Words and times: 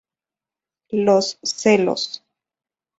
Los 0.89 1.37
celos. 1.43 2.23